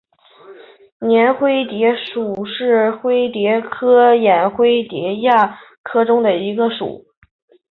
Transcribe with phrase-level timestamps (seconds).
[0.99, 7.05] 拓灰蝶属是灰蝶科眼灰蝶亚科中的一个属。